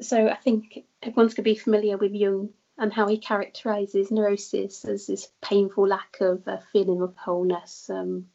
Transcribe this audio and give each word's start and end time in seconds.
so 0.00 0.28
I 0.28 0.36
think 0.36 0.84
everyone's 1.02 1.34
going 1.34 1.44
to 1.44 1.50
be 1.50 1.56
familiar 1.56 1.96
with 1.96 2.12
Jung 2.12 2.50
and 2.78 2.92
how 2.92 3.08
he 3.08 3.18
characterizes 3.18 4.10
neurosis 4.10 4.84
as 4.84 5.06
this 5.06 5.28
painful 5.42 5.88
lack 5.88 6.18
of 6.20 6.46
a 6.46 6.62
feeling 6.72 7.02
of 7.02 7.16
wholeness. 7.16 7.90
Um, 7.90 8.26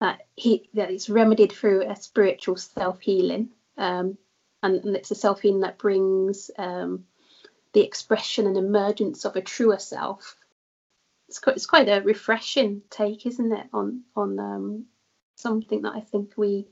that 0.00 0.26
he 0.34 0.68
that 0.74 0.90
it's 0.90 1.08
remedied 1.08 1.52
through 1.52 1.88
a 1.88 1.96
spiritual 1.96 2.56
self 2.56 3.00
healing, 3.00 3.50
um, 3.78 4.18
and, 4.62 4.84
and, 4.84 4.96
it's 4.96 5.10
a 5.10 5.14
self 5.14 5.40
healing 5.40 5.60
that 5.60 5.78
brings 5.78 6.50
um, 6.58 7.04
the 7.72 7.80
expression 7.80 8.46
and 8.46 8.56
emergence 8.56 9.24
of 9.24 9.36
a 9.36 9.40
truer 9.40 9.78
self. 9.78 10.36
It's 11.28 11.38
quite, 11.38 11.56
it's 11.56 11.66
quite 11.66 11.88
a 11.88 12.02
refreshing 12.02 12.82
take, 12.90 13.24
isn't 13.24 13.52
it, 13.52 13.66
on 13.72 14.02
on 14.14 14.38
um, 14.38 14.84
something 15.36 15.82
that 15.82 15.94
I 15.94 16.00
think 16.00 16.34
we, 16.36 16.66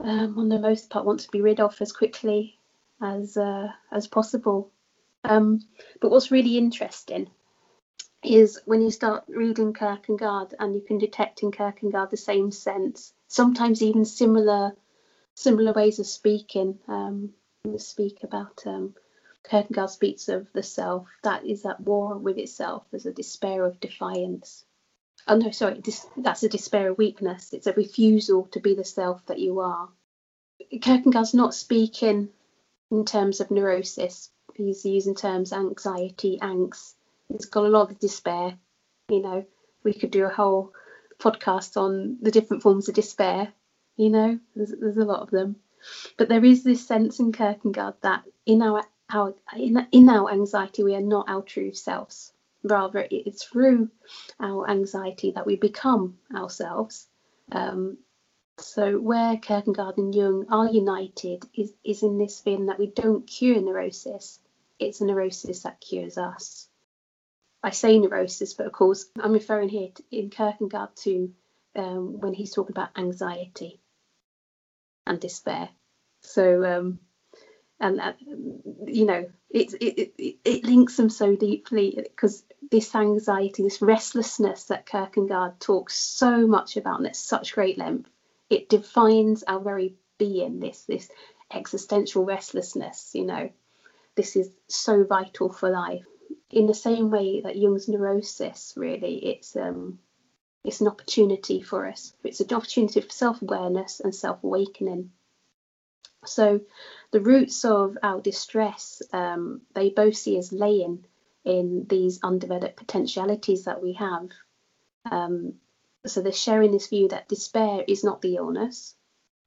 um, 0.00 0.38
on 0.38 0.48
the 0.48 0.58
most 0.58 0.88
part, 0.88 1.04
want 1.04 1.20
to 1.20 1.30
be 1.30 1.42
rid 1.42 1.60
of 1.60 1.76
as 1.82 1.92
quickly 1.92 2.57
as 3.00 3.36
uh, 3.36 3.68
as 3.90 4.06
possible. 4.06 4.70
Um, 5.24 5.60
but 6.00 6.10
what's 6.10 6.30
really 6.30 6.56
interesting 6.56 7.30
is 8.22 8.60
when 8.64 8.82
you 8.82 8.90
start 8.90 9.24
reading 9.28 9.72
Kierkegaard 9.72 10.54
and 10.58 10.74
you 10.74 10.80
can 10.80 10.98
detect 10.98 11.42
in 11.42 11.52
Kierkegaard 11.52 12.10
the 12.10 12.16
same 12.16 12.50
sense, 12.50 13.12
sometimes 13.28 13.82
even 13.82 14.04
similar 14.04 14.72
similar 15.34 15.72
ways 15.72 15.98
of 15.98 16.06
speaking. 16.06 16.78
Um, 16.88 17.30
speak 17.76 18.24
about 18.24 18.62
um, 18.66 18.94
Kierkegaard 19.48 19.90
speaks 19.90 20.28
of 20.28 20.52
the 20.52 20.62
self 20.62 21.06
that 21.22 21.44
is 21.44 21.64
at 21.64 21.80
war 21.80 22.16
with 22.16 22.38
itself. 22.38 22.84
There's 22.90 23.06
a 23.06 23.12
despair 23.12 23.64
of 23.64 23.80
defiance. 23.80 24.64
Oh 25.26 25.36
no, 25.36 25.50
sorry, 25.50 25.80
dis- 25.80 26.06
that's 26.16 26.42
a 26.42 26.48
despair 26.48 26.90
of 26.90 26.98
weakness. 26.98 27.52
It's 27.52 27.66
a 27.66 27.72
refusal 27.72 28.46
to 28.52 28.60
be 28.60 28.74
the 28.74 28.84
self 28.84 29.24
that 29.26 29.38
you 29.38 29.60
are. 29.60 29.88
Kierkegaard's 30.80 31.34
not 31.34 31.54
speaking 31.54 32.30
in 32.90 33.04
terms 33.04 33.40
of 33.40 33.50
neurosis. 33.50 34.30
He's 34.54 34.84
using 34.84 35.14
terms 35.14 35.52
anxiety, 35.52 36.38
angst. 36.42 36.94
He's 37.28 37.46
got 37.46 37.64
a 37.64 37.68
lot 37.68 37.90
of 37.90 37.98
despair. 37.98 38.58
You 39.08 39.22
know, 39.22 39.46
we 39.84 39.92
could 39.92 40.10
do 40.10 40.24
a 40.24 40.30
whole 40.30 40.72
podcast 41.18 41.76
on 41.76 42.18
the 42.20 42.30
different 42.30 42.62
forms 42.62 42.88
of 42.88 42.94
despair. 42.94 43.52
You 43.96 44.10
know, 44.10 44.38
there's, 44.54 44.72
there's 44.78 44.96
a 44.96 45.04
lot 45.04 45.22
of 45.22 45.30
them. 45.30 45.56
But 46.16 46.28
there 46.28 46.44
is 46.44 46.64
this 46.64 46.86
sense 46.86 47.20
in 47.20 47.32
Kierkegaard 47.32 47.94
that 48.02 48.24
in 48.46 48.62
our, 48.62 48.82
our 49.10 49.34
in, 49.56 49.86
in 49.92 50.08
our 50.08 50.30
anxiety 50.30 50.82
we 50.82 50.94
are 50.94 51.00
not 51.00 51.28
our 51.28 51.42
true 51.42 51.72
selves. 51.72 52.32
Rather, 52.64 53.06
it's 53.10 53.44
through 53.44 53.88
our 54.40 54.68
anxiety 54.68 55.30
that 55.32 55.46
we 55.46 55.56
become 55.56 56.18
ourselves. 56.34 57.06
Um, 57.52 57.98
so 58.60 58.98
where 58.98 59.36
Kierkegaard 59.36 59.98
and 59.98 60.14
Jung 60.14 60.46
are 60.50 60.68
united 60.68 61.44
is, 61.54 61.72
is 61.84 62.02
in 62.02 62.18
this 62.18 62.40
feeling 62.40 62.66
that 62.66 62.78
we 62.78 62.86
don't 62.88 63.26
cure 63.26 63.60
neurosis, 63.60 64.38
it's 64.78 65.00
a 65.00 65.04
neurosis 65.04 65.62
that 65.62 65.80
cures 65.80 66.18
us. 66.18 66.68
I 67.62 67.70
say 67.70 67.98
neurosis, 67.98 68.54
but 68.54 68.66
of 68.66 68.72
course 68.72 69.06
I'm 69.20 69.32
referring 69.32 69.68
here 69.68 69.88
to, 69.94 70.02
in 70.10 70.30
Kierkegaard 70.30 70.96
to 70.96 71.32
um, 71.76 72.20
when 72.20 72.34
he's 72.34 72.54
talking 72.54 72.74
about 72.74 72.96
anxiety 72.96 73.80
and 75.06 75.20
despair. 75.20 75.68
So 76.20 76.64
um, 76.64 77.00
and 77.80 78.00
uh, 78.00 78.12
you 78.86 79.06
know 79.06 79.30
it, 79.50 79.74
it 79.80 80.12
it 80.18 80.36
it 80.44 80.64
links 80.64 80.96
them 80.96 81.10
so 81.10 81.36
deeply 81.36 81.94
because 81.96 82.44
this 82.70 82.94
anxiety, 82.94 83.62
this 83.62 83.82
restlessness 83.82 84.64
that 84.64 84.86
Kierkegaard 84.86 85.58
talks 85.60 85.94
so 85.96 86.46
much 86.46 86.76
about 86.76 86.98
and 86.98 87.08
at 87.08 87.16
such 87.16 87.54
great 87.54 87.78
length 87.78 88.10
it 88.50 88.68
defines 88.68 89.44
our 89.44 89.60
very 89.60 89.94
being 90.18 90.60
this 90.60 90.84
this 90.84 91.08
existential 91.52 92.24
restlessness 92.24 93.12
you 93.14 93.24
know. 93.24 93.50
This 94.16 94.34
is 94.34 94.50
so 94.66 95.04
vital 95.04 95.48
for 95.48 95.70
life. 95.70 96.04
In 96.50 96.66
the 96.66 96.74
same 96.74 97.10
way 97.10 97.40
that 97.42 97.56
jung's 97.56 97.88
neurosis 97.88 98.74
really 98.76 99.16
it's 99.24 99.54
um 99.56 99.98
it's 100.64 100.80
an 100.80 100.88
opportunity 100.88 101.62
for 101.62 101.86
us. 101.86 102.12
It's 102.24 102.40
an 102.40 102.52
opportunity 102.52 103.00
for 103.00 103.10
self-awareness 103.10 104.00
and 104.00 104.14
self-awakening. 104.14 105.10
So 106.24 106.60
the 107.12 107.20
roots 107.20 107.64
of 107.64 107.96
our 108.02 108.20
distress 108.20 109.00
um, 109.12 109.62
they 109.74 109.90
both 109.90 110.16
see 110.16 110.36
as 110.36 110.52
laying 110.52 111.04
in 111.44 111.86
these 111.88 112.20
undeveloped 112.22 112.76
potentialities 112.76 113.64
that 113.64 113.82
we 113.82 113.94
have. 113.94 114.28
Um, 115.10 115.54
so 116.08 116.20
they're 116.20 116.32
sharing 116.32 116.72
this 116.72 116.88
view 116.88 117.08
that 117.08 117.28
despair 117.28 117.84
is 117.86 118.04
not 118.04 118.22
the 118.22 118.36
illness 118.36 118.94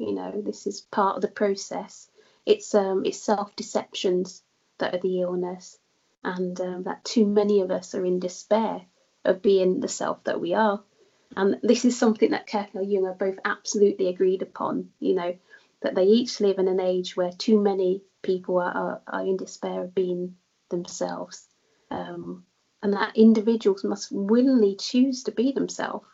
you 0.01 0.13
know 0.13 0.31
this 0.43 0.65
is 0.65 0.81
part 0.81 1.15
of 1.15 1.21
the 1.21 1.27
process. 1.27 2.09
It's 2.45 2.73
um 2.73 3.05
it's 3.05 3.21
self-deceptions 3.21 4.41
that 4.79 4.95
are 4.95 4.99
the 4.99 5.21
illness 5.21 5.77
and 6.23 6.59
um, 6.59 6.83
that 6.83 7.03
too 7.03 7.25
many 7.27 7.61
of 7.61 7.69
us 7.69 7.93
are 7.93 8.05
in 8.05 8.19
despair 8.19 8.81
of 9.23 9.43
being 9.43 9.79
the 9.79 9.87
self 9.87 10.23
that 10.23 10.41
we 10.41 10.55
are. 10.55 10.81
And 11.35 11.59
this 11.61 11.85
is 11.85 11.97
something 11.97 12.31
that 12.31 12.47
Kierkegaard 12.47 12.83
and 12.83 12.91
Jung 12.91 13.15
both 13.17 13.37
absolutely 13.45 14.07
agreed 14.07 14.41
upon 14.41 14.89
you 14.99 15.13
know 15.13 15.37
that 15.81 15.93
they 15.93 16.05
each 16.05 16.41
live 16.41 16.57
in 16.57 16.67
an 16.67 16.79
age 16.79 17.15
where 17.15 17.31
too 17.31 17.61
many 17.61 18.01
people 18.23 18.57
are, 18.57 18.75
are, 18.75 19.01
are 19.07 19.21
in 19.21 19.37
despair 19.37 19.83
of 19.83 19.93
being 19.93 20.35
themselves. 20.69 21.47
Um, 21.91 22.43
and 22.81 22.93
that 22.93 23.17
individuals 23.17 23.83
must 23.83 24.11
willingly 24.11 24.75
choose 24.75 25.23
to 25.23 25.31
be 25.31 25.51
themselves 25.51 26.05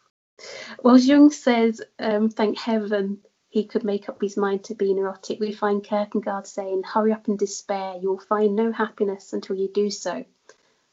well, 0.84 0.98
Jung 0.98 1.32
says, 1.32 1.82
um, 2.00 2.30
thank 2.30 2.58
heaven 2.58 3.20
he 3.50 3.66
could 3.66 3.84
make 3.84 4.10
up 4.10 4.22
his 4.22 4.38
mind 4.38 4.66
to 4.66 4.76
be 4.76 4.94
neurotic. 4.94 5.40
We 5.40 5.52
find 5.52 5.84
Kierkegaard 5.84 6.48
saying, 6.48 6.84
hurry 6.84 7.14
up 7.14 7.28
and 7.28 7.40
despair. 7.40 7.96
You 8.00 8.10
will 8.10 8.20
find 8.20 8.56
no 8.56 8.72
happiness 8.72 9.34
until 9.34 9.56
you 9.56 9.70
do 9.70 9.90
so. 9.90 10.26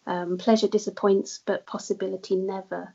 Um, 0.07 0.39
pleasure 0.39 0.69
disappoints, 0.69 1.41
but 1.45 1.67
possibility 1.67 2.37
never. 2.37 2.95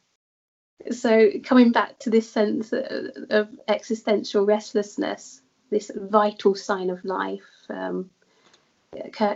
So, 0.92 1.30
coming 1.44 1.72
back 1.72 2.00
to 2.00 2.10
this 2.10 2.30
sense 2.30 2.72
of, 2.72 3.50
existential 3.68 4.46
restlessness, 4.46 5.42
this 5.70 5.92
vital 5.94 6.56
sign 6.56 6.90
of 6.90 7.04
life, 7.04 7.50
um, 7.70 8.10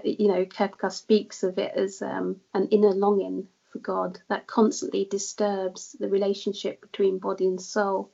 you 0.03 0.27
know, 0.29 0.45
Kierkegaard 0.45 0.93
speaks 0.93 1.43
of 1.43 1.59
it 1.59 1.73
as 1.75 2.01
um, 2.01 2.39
an 2.53 2.69
inner 2.69 2.91
longing 2.91 3.49
for 3.73 3.79
God 3.79 4.19
that 4.29 4.47
constantly 4.47 5.05
disturbs 5.05 5.97
the 5.99 6.07
relationship 6.07 6.79
between 6.79 7.17
body 7.17 7.47
and 7.47 7.59
soul. 7.59 8.11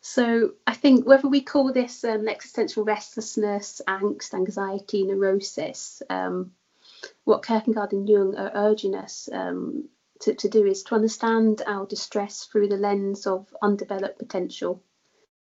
So 0.00 0.54
I 0.66 0.74
think 0.74 1.06
whether 1.06 1.28
we 1.28 1.42
call 1.42 1.72
this 1.72 2.02
um, 2.04 2.26
existential 2.26 2.84
restlessness, 2.84 3.82
angst, 3.86 4.32
anxiety, 4.32 5.04
neurosis, 5.04 6.02
um, 6.08 6.52
what 7.24 7.44
Kierkegaard 7.44 7.92
and 7.92 8.08
Jung 8.08 8.34
are 8.36 8.50
urging 8.54 8.94
us 8.94 9.28
um, 9.30 9.88
to, 10.20 10.34
to 10.34 10.48
do 10.48 10.64
is 10.64 10.82
to 10.84 10.94
understand 10.94 11.62
our 11.66 11.84
distress 11.84 12.44
through 12.44 12.68
the 12.68 12.76
lens 12.76 13.26
of 13.26 13.54
undeveloped 13.60 14.18
potential. 14.18 14.82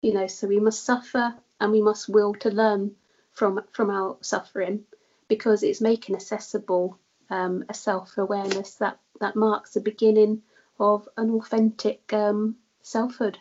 You 0.02 0.14
know, 0.14 0.28
so 0.28 0.48
we 0.48 0.60
must 0.60 0.84
suffer 0.84 1.34
and 1.60 1.72
we 1.72 1.82
must 1.82 2.08
will 2.08 2.36
to 2.36 2.50
learn 2.50 2.96
from 3.32 3.62
from 3.72 3.90
our 3.90 4.18
suffering 4.22 4.86
because 5.28 5.64
it's 5.64 5.82
making 5.82 6.16
accessible 6.16 7.00
um, 7.32 7.64
a 7.70 7.74
self-awareness 7.74 8.76
that 8.76 9.00
that 9.20 9.36
marks 9.36 9.74
the 9.74 9.80
beginning 9.80 10.42
of 10.80 11.08
an 11.18 11.32
authentic 11.32 12.12
um, 12.14 12.56
selfhood. 12.82 13.38